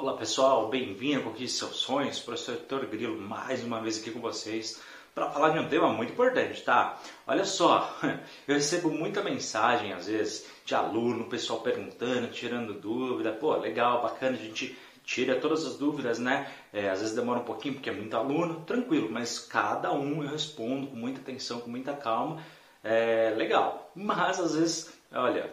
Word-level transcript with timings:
Olá 0.00 0.14
pessoal, 0.14 0.70
bem-vindo 0.70 1.20
a 1.20 1.24
Conquiste 1.24 1.58
Seus 1.58 1.76
Sonhos, 1.76 2.18
professor 2.20 2.52
Heitor 2.52 2.86
Grilo, 2.86 3.20
mais 3.20 3.62
uma 3.62 3.82
vez 3.82 4.00
aqui 4.00 4.10
com 4.10 4.18
vocês 4.18 4.80
para 5.14 5.28
falar 5.28 5.50
de 5.50 5.58
um 5.58 5.68
tema 5.68 5.92
muito 5.92 6.14
importante, 6.14 6.62
tá? 6.62 6.98
Olha 7.26 7.44
só, 7.44 7.94
eu 8.48 8.54
recebo 8.54 8.90
muita 8.90 9.20
mensagem 9.20 9.92
às 9.92 10.06
vezes 10.06 10.46
de 10.64 10.74
aluno, 10.74 11.26
pessoal 11.26 11.60
perguntando, 11.60 12.28
tirando 12.28 12.72
dúvida, 12.72 13.30
pô, 13.30 13.54
legal, 13.56 14.00
bacana, 14.00 14.38
a 14.38 14.40
gente 14.40 14.74
tira 15.04 15.36
todas 15.36 15.66
as 15.66 15.76
dúvidas, 15.76 16.18
né? 16.18 16.50
É, 16.72 16.88
às 16.88 17.00
vezes 17.00 17.14
demora 17.14 17.40
um 17.40 17.44
pouquinho 17.44 17.74
porque 17.74 17.90
é 17.90 17.92
muito 17.92 18.16
aluno, 18.16 18.62
tranquilo, 18.62 19.10
mas 19.10 19.38
cada 19.38 19.92
um 19.92 20.22
eu 20.22 20.30
respondo 20.30 20.86
com 20.86 20.96
muita 20.96 21.20
atenção, 21.20 21.60
com 21.60 21.68
muita 21.68 21.92
calma, 21.92 22.42
é 22.82 23.34
legal. 23.36 23.92
Mas 23.94 24.40
às 24.40 24.54
vezes 24.54 24.99
Olha, 25.12 25.52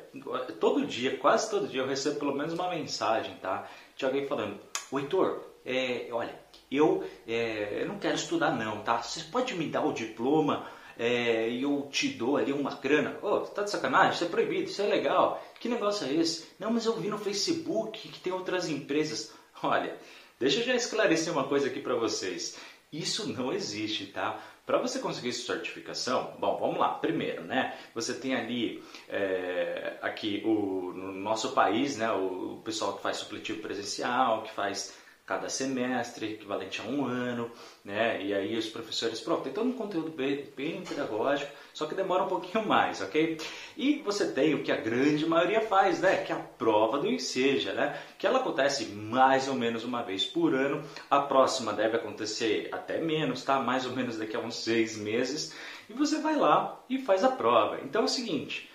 todo 0.60 0.86
dia, 0.86 1.18
quase 1.18 1.50
todo 1.50 1.68
dia 1.68 1.82
eu 1.82 1.88
recebo 1.88 2.20
pelo 2.20 2.36
menos 2.36 2.54
uma 2.54 2.70
mensagem, 2.70 3.36
tá? 3.38 3.68
De 3.96 4.06
alguém 4.06 4.28
falando, 4.28 4.60
o 4.92 5.00
Heitor, 5.00 5.42
é, 5.66 6.08
olha, 6.12 6.40
eu, 6.72 7.04
é, 7.28 7.82
eu 7.82 7.88
não 7.88 7.98
quero 7.98 8.16
estudar 8.16 8.52
não, 8.52 8.84
tá? 8.84 9.02
Você 9.02 9.24
pode 9.32 9.56
me 9.56 9.68
dar 9.68 9.84
o 9.84 9.94
diploma 9.94 10.70
é, 10.98 11.50
e 11.50 11.64
eu 11.64 11.88
te 11.92 12.10
dou 12.10 12.38
ali 12.38 12.54
uma 12.54 12.76
grana? 12.76 13.18
Ô, 13.22 13.28
oh, 13.28 13.40
tá 13.42 13.64
de 13.64 13.72
sacanagem? 13.72 14.14
Isso 14.14 14.26
é 14.26 14.28
proibido, 14.28 14.70
isso 14.70 14.82
é 14.82 14.86
legal. 14.86 15.44
Que 15.60 15.68
negócio 15.68 16.08
é 16.08 16.14
esse? 16.14 16.48
Não, 16.60 16.72
mas 16.72 16.86
eu 16.86 16.94
vi 16.94 17.08
no 17.08 17.18
Facebook 17.18 18.08
que 18.10 18.20
tem 18.20 18.34
outras 18.34 18.70
empresas. 18.70 19.34
Olha, 19.64 19.98
deixa 20.40 20.60
eu 20.60 20.66
já 20.66 20.76
esclarecer 20.76 21.34
uma 21.34 21.46
coisa 21.46 21.68
aqui 21.68 21.80
para 21.80 21.96
vocês. 21.96 22.58
Isso 22.92 23.32
não 23.34 23.52
existe, 23.52 24.06
tá? 24.08 24.40
Para 24.68 24.80
você 24.80 25.00
conseguir 25.00 25.32
sua 25.32 25.56
certificação, 25.56 26.36
bom, 26.40 26.58
vamos 26.58 26.78
lá. 26.78 26.90
Primeiro, 26.96 27.42
né? 27.42 27.74
Você 27.96 28.14
tem 28.14 28.36
ali 28.36 28.84
é, 29.08 29.98
aqui 30.02 30.44
o 30.46 30.92
no 30.94 31.14
nosso 31.14 31.54
país, 31.54 31.96
né? 31.96 32.12
O 32.12 32.62
pessoal 32.66 32.98
que 32.98 33.02
faz 33.02 33.16
supletivo 33.16 33.62
presencial, 33.62 34.44
que 34.44 34.52
faz 34.52 34.94
cada 35.28 35.50
semestre, 35.50 36.34
equivalente 36.34 36.80
a 36.80 36.86
um 36.86 37.06
ano, 37.06 37.52
né? 37.84 38.24
E 38.24 38.34
aí 38.34 38.58
os 38.58 38.70
professores, 38.70 39.20
pronto, 39.20 39.44
tem 39.44 39.52
todo 39.52 39.68
um 39.68 39.74
conteúdo 39.74 40.10
bem, 40.10 40.50
bem, 40.56 40.82
pedagógico, 40.82 41.52
só 41.74 41.86
que 41.86 41.94
demora 41.94 42.24
um 42.24 42.30
pouquinho 42.30 42.66
mais, 42.66 43.02
ok? 43.02 43.38
E 43.76 44.02
você 44.06 44.32
tem 44.32 44.56
o 44.56 44.64
que 44.64 44.72
a 44.72 44.78
grande 44.78 45.26
maioria 45.26 45.60
faz, 45.60 46.00
né? 46.00 46.24
Que 46.24 46.32
é 46.32 46.36
a 46.36 46.40
prova 46.40 46.98
do 46.98 47.08
Enseja, 47.08 47.74
né? 47.74 48.00
Que 48.18 48.26
ela 48.26 48.40
acontece 48.40 48.86
mais 48.86 49.50
ou 49.50 49.56
menos 49.56 49.84
uma 49.84 50.02
vez 50.02 50.24
por 50.24 50.56
ano. 50.56 50.82
A 51.10 51.20
próxima 51.20 51.74
deve 51.74 51.98
acontecer 51.98 52.70
até 52.72 52.98
menos, 52.98 53.44
tá? 53.44 53.60
Mais 53.60 53.86
ou 53.86 53.92
menos 53.92 54.18
daqui 54.18 54.38
a 54.38 54.40
uns 54.40 54.56
seis 54.56 54.96
meses. 54.98 55.54
E 55.90 55.94
você 55.94 56.22
vai 56.22 56.38
lá 56.38 56.82
e 56.90 57.00
faz 57.00 57.26
a 57.26 57.30
prova. 57.30 57.82
Então 57.84 58.04
é 58.04 58.06
o 58.06 58.08
seguinte, 58.08 58.70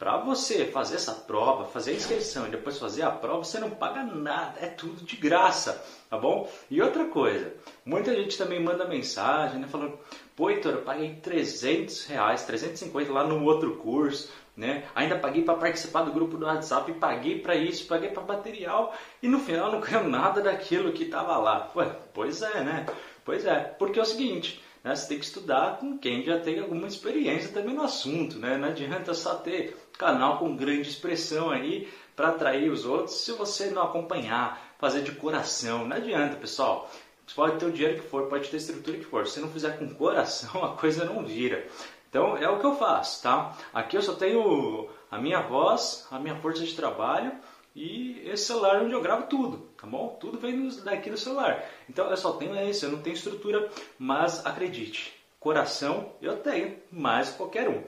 para 0.00 0.16
você 0.16 0.64
fazer 0.64 0.94
essa 0.94 1.12
prova, 1.12 1.66
fazer 1.66 1.90
a 1.90 1.94
inscrição 1.94 2.46
e 2.46 2.50
depois 2.50 2.78
fazer 2.78 3.02
a 3.02 3.10
prova, 3.10 3.44
você 3.44 3.60
não 3.60 3.68
paga 3.68 4.02
nada, 4.02 4.58
é 4.58 4.66
tudo 4.66 5.04
de 5.04 5.14
graça, 5.14 5.84
tá 6.08 6.16
bom? 6.16 6.50
E 6.70 6.80
outra 6.80 7.04
coisa, 7.04 7.52
muita 7.84 8.16
gente 8.16 8.38
também 8.38 8.58
manda 8.58 8.88
mensagem, 8.88 9.60
né, 9.60 9.68
falando, 9.68 9.98
pô, 10.34 10.48
Heitor, 10.48 10.72
eu 10.72 10.80
paguei 10.80 11.16
300 11.16 12.06
reais, 12.06 12.44
350 12.44 13.12
lá 13.12 13.24
no 13.24 13.44
outro 13.44 13.76
curso, 13.76 14.32
né? 14.56 14.84
Ainda 14.94 15.18
paguei 15.18 15.44
para 15.44 15.58
participar 15.58 16.04
do 16.04 16.12
grupo 16.12 16.38
do 16.38 16.46
WhatsApp, 16.46 16.90
paguei 16.94 17.38
para 17.38 17.54
isso, 17.54 17.86
paguei 17.86 18.08
para 18.08 18.22
material 18.22 18.94
e 19.22 19.28
no 19.28 19.38
final 19.38 19.70
não 19.70 19.80
ganhou 19.80 20.04
nada 20.04 20.40
daquilo 20.40 20.92
que 20.92 21.04
estava 21.04 21.36
lá. 21.36 21.70
Ué, 21.76 21.94
pois 22.14 22.40
é, 22.40 22.64
né? 22.64 22.86
Pois 23.22 23.44
é, 23.44 23.58
porque 23.78 23.98
é 23.98 24.02
o 24.02 24.06
seguinte, 24.06 24.62
né? 24.82 24.94
Você 24.94 25.08
tem 25.08 25.18
que 25.18 25.24
estudar 25.24 25.78
com 25.78 25.98
quem 25.98 26.24
já 26.24 26.38
tem 26.38 26.58
alguma 26.58 26.86
experiência 26.86 27.52
também 27.52 27.74
no 27.74 27.82
assunto. 27.82 28.38
Né? 28.38 28.56
Não 28.56 28.68
adianta 28.68 29.14
só 29.14 29.34
ter 29.34 29.76
canal 29.98 30.38
com 30.38 30.56
grande 30.56 30.88
expressão 30.88 31.50
aí 31.50 31.88
para 32.16 32.28
atrair 32.28 32.70
os 32.70 32.84
outros 32.84 33.16
se 33.16 33.32
você 33.32 33.70
não 33.70 33.82
acompanhar, 33.82 34.74
fazer 34.78 35.02
de 35.02 35.12
coração. 35.12 35.86
Não 35.86 35.96
adianta, 35.96 36.36
pessoal. 36.36 36.90
Você 37.26 37.34
pode 37.34 37.58
ter 37.58 37.66
o 37.66 37.72
dinheiro 37.72 38.02
que 38.02 38.08
for, 38.08 38.28
pode 38.28 38.48
ter 38.48 38.56
a 38.56 38.60
estrutura 38.60 38.98
que 38.98 39.04
for. 39.04 39.26
Se 39.26 39.40
não 39.40 39.48
fizer 39.48 39.78
com 39.78 39.94
coração, 39.94 40.64
a 40.64 40.76
coisa 40.76 41.04
não 41.04 41.24
vira. 41.24 41.66
Então 42.08 42.36
é 42.36 42.48
o 42.48 42.58
que 42.58 42.66
eu 42.66 42.74
faço, 42.74 43.22
tá? 43.22 43.56
Aqui 43.72 43.96
eu 43.96 44.02
só 44.02 44.14
tenho 44.14 44.88
a 45.10 45.18
minha 45.18 45.40
voz, 45.42 46.08
a 46.10 46.18
minha 46.18 46.34
força 46.36 46.64
de 46.64 46.74
trabalho 46.74 47.32
e 47.74 48.20
esse 48.24 48.46
celular 48.46 48.82
onde 48.82 48.94
eu 48.94 49.00
gravo 49.00 49.28
tudo, 49.28 49.69
tá 49.80 49.86
bom? 49.86 50.16
Tudo 50.20 50.38
vem 50.38 50.68
daqui 50.84 51.10
do 51.10 51.16
celular. 51.16 51.64
Então 51.88 52.10
eu 52.10 52.16
só 52.16 52.32
tenho 52.32 52.56
esse, 52.56 52.84
eu 52.84 52.92
não 52.92 53.00
tenho 53.00 53.14
estrutura, 53.14 53.68
mas 53.98 54.44
acredite, 54.44 55.12
coração 55.38 56.12
eu 56.20 56.36
tenho, 56.36 56.76
mais 56.92 57.30
qualquer 57.30 57.68
um. 57.68 57.82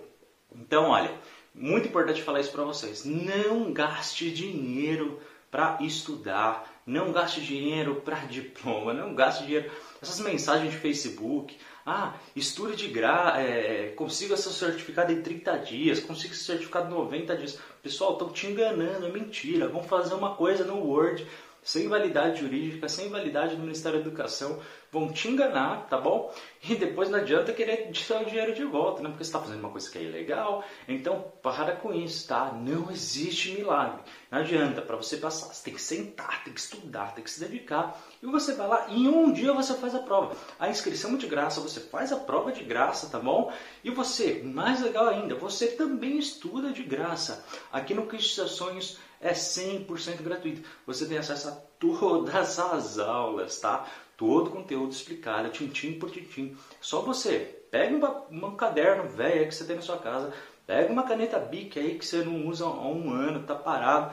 Então, 0.55 0.91
olha, 0.91 1.11
muito 1.55 1.89
importante 1.89 2.23
falar 2.23 2.41
isso 2.41 2.53
para 2.53 2.65
vocês. 2.65 3.05
Não 3.05 3.73
gaste 3.73 4.31
dinheiro 4.31 5.21
para 5.51 5.79
estudar, 5.83 6.81
não 6.87 7.13
gaste 7.13 7.43
dinheiro 7.43 7.97
para 7.97 8.17
diploma, 8.27 8.95
não 8.95 9.15
gaste 9.15 9.45
dinheiro. 9.45 9.71
Essas 10.01 10.21
mensagens 10.21 10.73
de 10.73 10.79
Facebook, 10.79 11.57
ah, 11.85 12.15
estude 12.35 12.75
de 12.75 12.89
graça, 12.89 13.39
é, 13.39 13.93
consiga 13.95 14.37
seu 14.37 14.51
certificado 14.51 15.13
em 15.13 15.21
30 15.21 15.59
dias, 15.59 16.01
consiga 16.01 16.35
seu 16.35 16.47
certificado 16.47 16.87
em 16.87 16.97
90 16.97 17.37
dias. 17.37 17.59
Pessoal, 17.83 18.13
estão 18.13 18.31
te 18.31 18.47
enganando, 18.47 19.07
é 19.07 19.11
mentira. 19.11 19.69
Vão 19.69 19.83
fazer 19.83 20.15
uma 20.15 20.35
coisa 20.35 20.65
no 20.65 20.79
Word, 20.79 21.27
sem 21.63 21.89
validade 21.89 22.41
jurídica, 22.41 22.89
sem 22.89 23.09
validade 23.09 23.55
do 23.55 23.63
Ministério 23.63 24.01
da 24.01 24.07
Educação, 24.07 24.61
vão 24.91 25.11
te 25.11 25.29
enganar, 25.29 25.87
tá 25.89 25.97
bom? 25.97 26.35
E 26.69 26.75
depois 26.75 27.09
não 27.09 27.19
adianta 27.19 27.53
querer 27.53 27.91
tirar 27.93 28.23
o 28.23 28.27
dinheiro 28.27 28.55
de 28.55 28.65
volta, 28.65 29.01
né? 29.01 29.09
Porque 29.09 29.25
você 29.25 29.29
está 29.29 29.41
fazendo 29.41 29.61
uma 29.61 29.71
coisa 29.71 29.91
que 29.91 29.97
é 29.97 30.03
ilegal. 30.03 30.63
Então, 30.87 31.33
para 31.43 31.77
com 31.77 31.95
isso, 31.95 32.29
tá? 32.29 32.53
Não 32.53 32.91
existe 32.91 33.53
milagre. 33.53 34.03
Não 34.31 34.41
adianta, 34.41 34.83
para 34.83 34.97
você 34.97 35.17
passar, 35.17 35.47
você 35.47 35.65
tem 35.65 35.75
que 35.75 35.81
sentar, 35.81 36.45
tem 36.45 36.53
que 36.53 36.61
estudar, 36.61 37.15
tem 37.15 37.25
que 37.25 37.31
se 37.31 37.41
dedicar. 37.41 37.99
E 38.23 38.27
você 38.27 38.55
vai 38.55 38.69
lá 38.69 38.87
e 38.91 39.05
em 39.05 39.09
um 39.09 39.33
dia 39.33 39.53
você 39.53 39.75
faz 39.75 39.95
a 39.95 40.01
prova. 40.01 40.37
A 40.59 40.69
inscrição 40.69 41.15
é 41.15 41.17
de 41.17 41.27
graça, 41.27 41.61
você 41.61 41.81
faz 41.81 42.13
a 42.13 42.17
prova 42.17 42.53
de 42.53 42.63
graça, 42.63 43.09
tá 43.09 43.19
bom? 43.19 43.53
E 43.83 43.91
você, 43.91 44.43
mais 44.45 44.81
legal 44.83 45.09
ainda, 45.09 45.35
você 45.35 45.69
também 45.69 46.19
estuda 46.19 46.71
de 46.71 46.83
graça. 46.83 47.45
Aqui 47.73 47.95
no 47.95 48.07
Cristo 48.07 48.47
Sonhos 48.47 48.99
é 49.23 49.33
100% 49.33 50.21
gratuito. 50.21 50.69
Você 50.85 51.07
tem 51.07 51.17
acesso 51.17 51.49
a 51.49 51.53
todas 51.79 52.59
as 52.59 52.99
aulas, 52.99 53.59
tá? 53.61 53.87
Todo 54.17 54.49
o 54.49 54.51
conteúdo 54.51 54.93
explicado, 54.93 55.49
tintim 55.51 55.93
por 55.99 56.11
tintim. 56.11 56.57
Só 56.81 57.01
você 57.01 57.65
pega 57.71 57.97
um, 58.31 58.47
um 58.47 58.57
caderno 58.57 59.09
velho 59.09 59.49
que 59.49 59.55
você 59.55 59.65
tem 59.65 59.77
na 59.77 59.83
sua 59.83 59.99
casa, 59.99 60.35
pega 60.67 60.93
uma 60.93 61.05
caneta 61.05 61.39
Bic 61.39 61.79
aí 61.79 61.99
que 61.99 62.05
você 62.05 62.25
não 62.25 62.47
usa 62.47 62.67
há 62.67 62.89
um 62.89 63.11
ano, 63.11 63.47
tá 63.47 63.55
parado. 63.55 64.13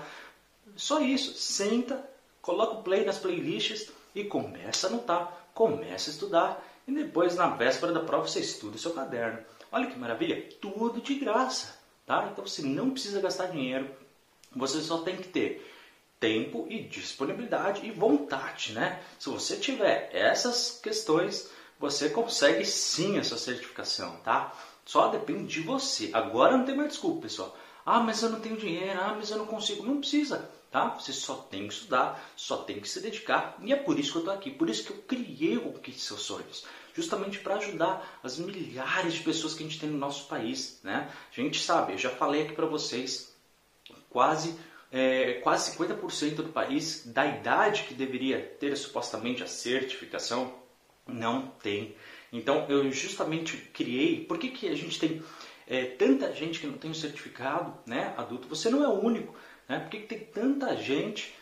Só 0.75 1.01
isso, 1.01 1.33
senta, 1.33 2.07
coloca 2.41 2.75
o 2.75 2.83
play 2.83 3.03
nas 3.03 3.17
playlists 3.17 3.91
e 4.13 4.23
começa 4.23 4.87
a 4.87 4.89
anotar, 4.91 5.49
começa 5.53 6.09
a 6.09 6.13
estudar. 6.13 6.65
E 6.87 6.91
depois, 6.91 7.35
na 7.35 7.49
véspera 7.49 7.91
da 7.91 7.99
prova, 7.99 8.27
você 8.27 8.39
estuda 8.39 8.75
o 8.75 8.79
seu 8.79 8.93
caderno. 8.93 9.39
Olha 9.71 9.87
que 9.87 9.99
maravilha, 9.99 10.49
tudo 10.61 11.01
de 11.01 11.15
graça. 11.15 11.77
Tá? 12.05 12.29
Então 12.31 12.45
você 12.45 12.63
não 12.63 12.89
precisa 12.89 13.21
gastar 13.21 13.47
dinheiro, 13.47 13.87
você 14.55 14.81
só 14.81 14.99
tem 14.99 15.17
que 15.17 15.27
ter 15.27 15.65
tempo 16.19 16.67
e 16.69 16.83
disponibilidade 16.83 17.85
e 17.85 17.91
vontade, 17.91 18.73
né? 18.73 19.01
Se 19.17 19.29
você 19.29 19.55
tiver 19.55 20.09
essas 20.13 20.79
questões, 20.81 21.49
você 21.79 22.09
consegue 22.09 22.65
sim 22.65 23.17
essa 23.17 23.37
certificação, 23.37 24.17
tá? 24.17 24.53
Só 24.85 25.07
depende 25.07 25.47
de 25.47 25.61
você. 25.61 26.09
Agora 26.13 26.57
não 26.57 26.65
tem 26.65 26.75
mais 26.75 26.89
desculpa, 26.89 27.21
pessoal. 27.21 27.55
Ah, 27.85 28.01
mas 28.01 28.21
eu 28.21 28.29
não 28.29 28.39
tenho 28.39 28.57
dinheiro, 28.57 28.99
ah, 28.99 29.13
mas 29.15 29.31
eu 29.31 29.37
não 29.37 29.45
consigo. 29.45 29.85
Não 29.85 29.99
precisa, 29.99 30.49
tá? 30.69 30.89
Você 30.89 31.13
só 31.13 31.35
tem 31.35 31.67
que 31.67 31.73
estudar, 31.73 32.21
só 32.35 32.57
tem 32.57 32.79
que 32.79 32.89
se 32.89 32.99
dedicar. 32.99 33.55
E 33.61 33.71
é 33.71 33.75
por 33.75 33.97
isso 33.97 34.11
que 34.11 34.17
eu 34.17 34.21
estou 34.21 34.33
aqui, 34.33 34.51
por 34.51 34.69
isso 34.69 34.83
que 34.83 34.91
eu 34.91 34.97
criei 35.07 35.57
o 35.57 35.71
Conquiste 35.71 36.01
Seus 36.01 36.21
Sonhos. 36.21 36.65
Justamente 36.93 37.39
para 37.39 37.55
ajudar 37.55 38.19
as 38.21 38.37
milhares 38.37 39.13
de 39.13 39.21
pessoas 39.21 39.53
que 39.53 39.63
a 39.63 39.67
gente 39.67 39.79
tem 39.79 39.89
no 39.89 39.97
nosso 39.97 40.27
país, 40.27 40.79
né? 40.83 41.09
A 41.31 41.35
gente 41.35 41.63
sabe, 41.63 41.93
eu 41.93 41.97
já 41.97 42.09
falei 42.09 42.43
aqui 42.43 42.53
para 42.53 42.65
vocês, 42.65 43.33
quase, 44.09 44.55
é, 44.91 45.33
quase 45.43 45.77
50% 45.77 46.35
do 46.35 46.49
país, 46.49 47.05
da 47.05 47.25
idade 47.25 47.83
que 47.83 47.93
deveria 47.93 48.39
ter 48.59 48.75
supostamente 48.75 49.43
a 49.43 49.47
certificação, 49.47 50.53
não 51.07 51.47
tem. 51.47 51.95
Então 52.31 52.65
eu 52.69 52.91
justamente 52.91 53.57
criei. 53.73 54.23
Por 54.25 54.37
que, 54.37 54.49
que 54.49 54.67
a 54.67 54.75
gente 54.75 54.99
tem 54.99 55.21
é, 55.67 55.85
tanta 55.85 56.33
gente 56.33 56.59
que 56.59 56.67
não 56.67 56.77
tem 56.77 56.91
o 56.91 56.95
certificado 56.95 57.73
né, 57.85 58.13
adulto? 58.17 58.47
Você 58.47 58.69
não 58.69 58.83
é 58.83 58.87
o 58.87 58.99
único. 58.99 59.35
Né? 59.67 59.79
Por 59.79 59.89
que, 59.89 59.99
que 59.99 60.07
tem 60.07 60.19
tanta 60.19 60.75
gente 60.75 61.33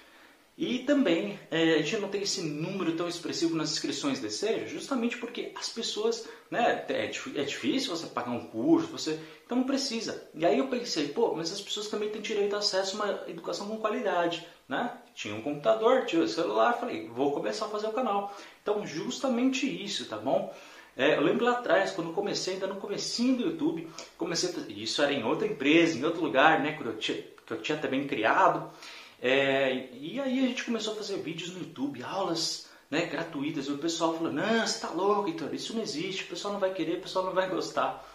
e 0.58 0.80
também 0.80 1.40
é, 1.52 1.76
a 1.76 1.78
gente 1.84 1.98
não 1.98 2.10
tem 2.10 2.24
esse 2.24 2.42
número 2.42 2.94
tão 2.94 3.08
expressivo 3.08 3.56
nas 3.56 3.72
inscrições 3.72 4.20
de 4.20 4.32
seja, 4.32 4.66
justamente 4.66 5.16
porque 5.18 5.52
as 5.56 5.70
pessoas, 5.70 6.28
né, 6.50 6.84
é, 6.90 7.06
é, 7.06 7.44
difícil 7.44 7.96
você 7.96 8.08
pagar 8.08 8.32
um 8.32 8.48
curso, 8.48 8.88
você 8.88 9.20
então 9.46 9.60
não 9.60 9.66
precisa. 9.66 10.28
E 10.34 10.44
aí 10.44 10.58
eu 10.58 10.68
pensei, 10.68 11.10
pô, 11.10 11.36
mas 11.36 11.52
as 11.52 11.62
pessoas 11.62 11.90
também 11.90 12.10
têm 12.10 12.24
direito 12.24 12.56
a 12.56 12.60
acesso 12.60 13.00
a 13.00 13.06
uma 13.06 13.24
educação 13.28 13.68
com 13.68 13.78
qualidade, 13.78 14.48
né? 14.68 14.98
Tinha 15.14 15.36
um 15.36 15.44
computador, 15.44 16.06
tinha 16.06 16.24
um 16.24 16.28
celular, 16.28 16.74
falei, 16.74 17.08
vou 17.08 17.32
começar 17.32 17.66
a 17.66 17.70
fazer 17.70 17.88
o 17.88 17.94
canal. 17.94 18.36
Então 18.64 18.86
justamente 18.86 19.68
isso, 19.68 20.06
tá 20.06 20.18
bom? 20.18 20.52
É, 20.96 21.16
eu 21.16 21.22
lembro 21.22 21.46
lá 21.46 21.52
atrás, 21.52 21.92
quando 21.92 22.14
comecei, 22.14 22.56
ainda 22.56 22.66
no 22.66 22.78
comecinho 22.78 23.38
do 23.38 23.44
YouTube, 23.44 23.88
comecei 24.18 24.52
isso 24.70 25.04
era 25.04 25.14
em 25.14 25.24
outra 25.24 25.46
empresa, 25.46 25.96
em 25.96 26.04
outro 26.04 26.24
lugar, 26.24 26.60
né, 26.60 26.72
que 26.72 26.84
eu 26.84 26.98
tinha, 26.98 27.24
que 27.46 27.54
eu 27.54 27.62
tinha 27.62 27.78
também 27.78 28.08
criado. 28.08 28.72
É, 29.22 29.90
e 29.94 30.20
aí 30.20 30.40
a 30.40 30.48
gente 30.48 30.64
começou 30.64 30.94
a 30.94 30.98
fazer 30.98 31.18
vídeos 31.18 31.52
no 31.52 31.60
YouTube, 31.60 32.04
aulas 32.04 32.68
né, 32.90 33.06
gratuitas. 33.06 33.66
E 33.66 33.72
o 33.72 33.78
pessoal 33.78 34.14
falou, 34.16 34.32
não, 34.32 34.66
você 34.66 34.80
tá 34.80 34.90
louco, 34.90 35.28
Heitor, 35.28 35.54
isso 35.54 35.74
não 35.74 35.82
existe, 35.82 36.24
o 36.24 36.28
pessoal 36.28 36.54
não 36.54 36.60
vai 36.60 36.74
querer, 36.74 36.98
o 36.98 37.02
pessoal 37.02 37.26
não 37.26 37.34
vai 37.34 37.50
gostar. 37.50 38.06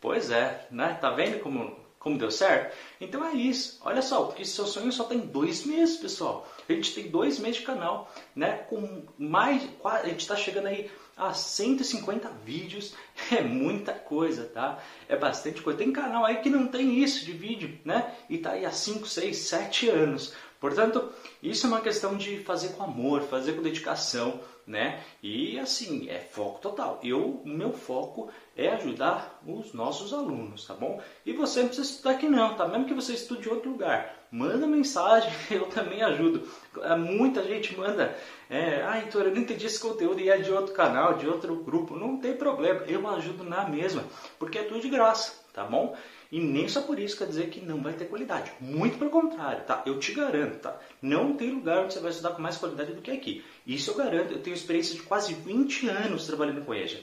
Pois 0.00 0.30
é, 0.30 0.66
né? 0.70 0.94
Tá 1.00 1.10
vendo 1.10 1.40
como, 1.40 1.76
como 2.00 2.16
deu 2.16 2.30
certo? 2.30 2.74
Então 2.98 3.22
é 3.24 3.34
isso. 3.34 3.78
Olha 3.84 4.00
só, 4.00 4.24
porque 4.24 4.42
seu 4.42 4.66
sonho 4.66 4.90
só 4.90 5.04
tem 5.04 5.20
dois 5.20 5.66
meses, 5.66 5.98
pessoal. 5.98 6.48
A 6.66 6.72
gente 6.72 6.94
tem 6.94 7.08
dois 7.08 7.38
meses 7.38 7.60
de 7.60 7.66
canal, 7.66 8.10
né? 8.34 8.52
Com 8.70 9.04
mais. 9.18 9.62
A 9.84 10.08
gente 10.08 10.20
está 10.20 10.34
chegando 10.34 10.68
aí 10.68 10.90
a 11.14 11.34
150 11.34 12.28
vídeos. 12.44 12.94
É 13.30 13.42
muita 13.42 13.92
coisa, 13.92 14.44
tá? 14.46 14.82
É 15.06 15.14
bastante 15.14 15.62
coisa. 15.62 15.78
Tem 15.78 15.92
canal 15.92 16.24
aí 16.24 16.36
que 16.36 16.50
não 16.50 16.66
tem 16.66 16.98
isso 16.98 17.24
de 17.24 17.32
vídeo, 17.32 17.78
né? 17.84 18.12
E 18.28 18.38
tá 18.38 18.52
aí 18.52 18.64
há 18.64 18.72
5, 18.72 19.06
6, 19.06 19.36
7 19.36 19.88
anos. 19.88 20.34
Portanto, 20.60 21.10
isso 21.42 21.66
é 21.66 21.70
uma 21.70 21.80
questão 21.80 22.16
de 22.16 22.38
fazer 22.40 22.74
com 22.74 22.82
amor, 22.82 23.22
fazer 23.22 23.54
com 23.54 23.62
dedicação, 23.62 24.38
né? 24.66 25.02
E 25.22 25.58
assim, 25.58 26.08
é 26.10 26.18
foco 26.18 26.60
total. 26.60 27.00
Eu, 27.02 27.40
meu 27.46 27.72
foco 27.72 28.30
é 28.54 28.68
ajudar 28.68 29.40
os 29.46 29.72
nossos 29.72 30.12
alunos, 30.12 30.66
tá 30.66 30.74
bom? 30.74 31.02
E 31.24 31.32
você 31.32 31.60
não 31.60 31.68
precisa 31.68 31.90
estudar 31.90 32.10
aqui 32.10 32.28
não, 32.28 32.54
tá? 32.54 32.68
Mesmo 32.68 32.84
que 32.84 32.92
você 32.92 33.14
estude 33.14 33.48
em 33.48 33.52
outro 33.52 33.70
lugar, 33.70 34.28
manda 34.30 34.66
mensagem, 34.66 35.32
eu 35.50 35.64
também 35.66 36.02
ajudo. 36.02 36.46
É, 36.82 36.94
muita 36.94 37.42
gente 37.42 37.74
manda, 37.76 38.14
é, 38.50 38.82
ah, 38.82 38.98
então 38.98 39.22
eu 39.22 39.30
não 39.30 39.40
entendi 39.40 39.64
esse 39.64 39.80
conteúdo 39.80 40.20
e 40.20 40.28
é 40.28 40.36
de 40.36 40.52
outro 40.52 40.74
canal, 40.74 41.14
de 41.14 41.26
outro 41.26 41.56
grupo. 41.56 41.96
Não 41.96 42.18
tem 42.18 42.34
problema, 42.34 42.84
eu 42.86 43.08
ajudo 43.08 43.44
na 43.44 43.66
mesma, 43.66 44.04
porque 44.38 44.58
é 44.58 44.62
tudo 44.62 44.80
de 44.80 44.90
graça, 44.90 45.32
tá 45.54 45.64
bom? 45.64 45.96
E 46.30 46.38
nem 46.38 46.68
só 46.68 46.82
por 46.82 46.98
isso 46.98 47.16
quer 47.16 47.26
dizer 47.26 47.48
que 47.50 47.60
não 47.60 47.82
vai 47.82 47.92
ter 47.92 48.04
qualidade. 48.04 48.52
Muito 48.60 48.98
pelo 48.98 49.10
contrário, 49.10 49.64
tá? 49.64 49.82
Eu 49.84 49.98
te 49.98 50.12
garanto, 50.12 50.60
tá? 50.60 50.78
Não 51.02 51.36
tem 51.36 51.50
lugar 51.50 51.84
onde 51.84 51.94
você 51.94 52.00
vai 52.00 52.10
estudar 52.10 52.30
com 52.30 52.42
mais 52.42 52.56
qualidade 52.56 52.92
do 52.92 53.02
que 53.02 53.10
aqui. 53.10 53.44
Isso 53.66 53.90
eu 53.90 53.96
garanto. 53.96 54.32
Eu 54.32 54.42
tenho 54.42 54.54
experiência 54.54 54.94
de 54.94 55.02
quase 55.02 55.34
20 55.34 55.88
anos 55.88 56.26
trabalhando 56.26 56.64
com 56.64 56.72
EJA. 56.72 57.00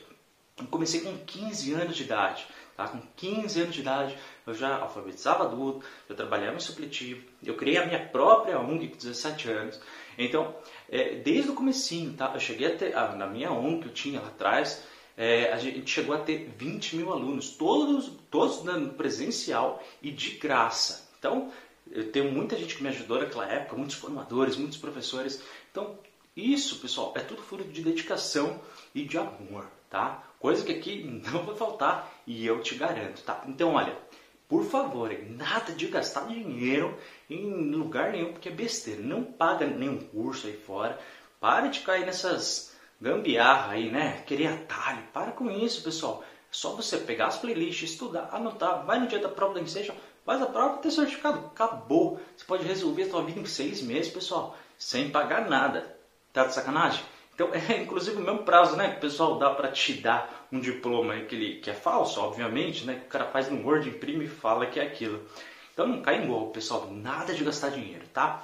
Eu 0.57 0.67
comecei 0.67 1.01
com 1.01 1.17
15 1.17 1.73
anos 1.73 1.95
de 1.95 2.03
idade. 2.03 2.47
Tá? 2.77 2.87
Com 2.87 3.01
15 3.15 3.61
anos 3.61 3.73
de 3.73 3.81
idade, 3.81 4.15
eu 4.45 4.53
já 4.53 4.77
alfabetizava 4.77 5.45
adulto, 5.45 5.83
eu 6.07 6.15
trabalhava 6.15 6.55
em 6.55 6.59
supletivo, 6.59 7.25
eu 7.43 7.55
criei 7.55 7.77
a 7.77 7.85
minha 7.87 8.05
própria 8.07 8.59
ONG 8.59 8.89
com 8.89 8.97
17 8.97 9.49
anos. 9.49 9.81
Então, 10.15 10.55
é, 10.87 11.15
desde 11.15 11.49
o 11.49 11.55
comecinho, 11.55 12.13
tá? 12.13 12.31
eu 12.35 12.39
cheguei 12.39 12.67
a 12.67 12.77
ter, 12.77 12.93
na 12.93 13.25
minha 13.25 13.51
ONG 13.51 13.81
que 13.81 13.87
eu 13.87 13.93
tinha 13.93 14.21
lá 14.21 14.27
atrás, 14.27 14.83
é, 15.17 15.51
a 15.51 15.57
gente 15.57 15.89
chegou 15.89 16.13
a 16.13 16.19
ter 16.19 16.53
20 16.55 16.95
mil 16.95 17.11
alunos, 17.11 17.49
todos, 17.49 18.11
todos 18.29 18.61
dando 18.61 18.93
presencial 18.93 19.83
e 19.99 20.11
de 20.11 20.37
graça. 20.37 21.09
Então, 21.17 21.51
eu 21.89 22.11
tenho 22.11 22.31
muita 22.31 22.55
gente 22.55 22.75
que 22.75 22.83
me 22.83 22.89
ajudou 22.89 23.19
naquela 23.19 23.47
época, 23.51 23.75
muitos 23.75 23.95
formadores, 23.95 24.55
muitos 24.55 24.77
professores. 24.77 25.41
Então, 25.71 25.97
isso, 26.35 26.79
pessoal, 26.79 27.13
é 27.15 27.21
tudo 27.21 27.41
fruto 27.41 27.69
de 27.69 27.81
dedicação 27.81 28.61
e 28.93 29.03
de 29.03 29.17
amor, 29.17 29.65
tá? 29.89 30.23
Coisa 30.39 30.63
que 30.63 30.71
aqui 30.71 31.03
não 31.25 31.43
vai 31.43 31.55
faltar 31.55 32.13
e 32.27 32.45
eu 32.45 32.61
te 32.61 32.75
garanto, 32.75 33.23
tá? 33.23 33.43
Então, 33.47 33.73
olha, 33.73 33.97
por 34.47 34.63
favor, 34.65 35.11
nada 35.29 35.73
de 35.73 35.87
gastar 35.87 36.27
dinheiro 36.27 36.95
em 37.27 37.71
lugar 37.71 38.11
nenhum, 38.11 38.33
porque 38.33 38.49
é 38.49 38.51
besteira. 38.51 39.01
Não 39.01 39.23
paga 39.23 39.65
nenhum 39.65 39.97
curso 39.97 40.45
aí 40.45 40.55
fora. 40.55 40.99
Pare 41.39 41.69
de 41.69 41.79
cair 41.79 42.05
nessas 42.05 42.76
gambiarra 42.99 43.73
aí, 43.73 43.89
né? 43.89 44.23
Querer 44.25 44.47
atalho. 44.47 45.03
Para 45.13 45.31
com 45.31 45.49
isso, 45.49 45.83
pessoal. 45.83 46.23
É 46.23 46.27
só 46.51 46.75
você 46.75 46.97
pegar 46.97 47.27
as 47.27 47.37
playlists, 47.37 47.91
estudar, 47.91 48.29
anotar, 48.31 48.85
vai 48.85 48.99
no 48.99 49.07
dia 49.07 49.19
da 49.19 49.29
prova 49.29 49.55
da 49.55 49.61
Inception, 49.61 49.95
faz 50.25 50.41
a 50.41 50.45
prova 50.45 50.77
e 50.77 50.81
ter 50.81 50.91
certificado. 50.91 51.39
Acabou. 51.47 52.19
Você 52.35 52.45
pode 52.45 52.63
resolver 52.63 53.03
a 53.03 53.09
sua 53.09 53.23
vida 53.23 53.39
em 53.39 53.45
seis 53.45 53.81
meses, 53.81 54.11
pessoal, 54.11 54.57
sem 54.77 55.09
pagar 55.09 55.49
nada. 55.49 55.95
Tá 56.33 56.45
de 56.45 56.53
sacanagem? 56.53 57.03
Então, 57.33 57.51
é 57.53 57.81
inclusive 57.81 58.17
o 58.17 58.25
mesmo 58.25 58.43
prazo, 58.43 58.75
né? 58.75 58.91
Que 58.91 58.97
o 58.97 59.01
pessoal 59.01 59.37
dá 59.37 59.51
para 59.51 59.71
te 59.71 59.93
dar 59.93 60.47
um 60.51 60.59
diploma 60.59 61.19
que, 61.21 61.35
ele, 61.35 61.59
que 61.59 61.69
é 61.69 61.73
falso, 61.73 62.19
obviamente, 62.19 62.85
né? 62.85 62.95
Que 62.95 63.05
o 63.05 63.09
cara 63.09 63.25
faz 63.25 63.49
no 63.49 63.63
Word, 63.65 63.89
imprime 63.89 64.25
e 64.25 64.29
fala 64.29 64.65
que 64.65 64.79
é 64.79 64.83
aquilo. 64.83 65.23
Então 65.73 65.85
não 65.85 66.01
cai 66.01 66.23
em 66.23 66.27
gol, 66.27 66.49
pessoal. 66.49 66.87
Nada 66.89 67.35
de 67.35 67.43
gastar 67.43 67.69
dinheiro, 67.69 68.03
tá? 68.11 68.41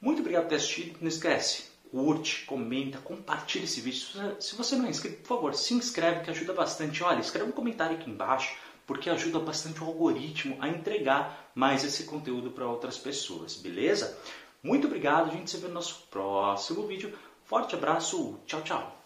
Muito 0.00 0.20
obrigado 0.20 0.44
por 0.44 0.50
ter 0.50 0.56
assistido. 0.56 0.96
Não 1.00 1.08
esquece, 1.08 1.67
curte, 1.90 2.44
comenta, 2.44 2.98
compartilha 2.98 3.64
esse 3.64 3.80
vídeo. 3.80 4.06
Se 4.40 4.54
você 4.54 4.76
não 4.76 4.86
é 4.86 4.90
inscrito, 4.90 5.22
por 5.22 5.28
favor, 5.28 5.54
se 5.54 5.74
inscreve 5.74 6.20
que 6.20 6.30
ajuda 6.30 6.52
bastante. 6.52 7.02
Olha, 7.02 7.20
escreve 7.20 7.48
um 7.48 7.52
comentário 7.52 7.96
aqui 7.96 8.10
embaixo, 8.10 8.56
porque 8.86 9.10
ajuda 9.10 9.38
bastante 9.38 9.82
o 9.82 9.86
algoritmo 9.86 10.56
a 10.60 10.68
entregar 10.68 11.50
mais 11.54 11.84
esse 11.84 12.04
conteúdo 12.04 12.50
para 12.50 12.66
outras 12.66 12.96
pessoas, 12.96 13.56
beleza? 13.56 14.16
Muito 14.62 14.86
obrigado, 14.86 15.30
a 15.30 15.34
gente 15.34 15.50
se 15.50 15.56
vê 15.56 15.68
no 15.68 15.74
nosso 15.74 16.06
próximo 16.10 16.86
vídeo. 16.86 17.16
Forte 17.44 17.74
abraço, 17.74 18.38
tchau, 18.46 18.62
tchau! 18.62 18.97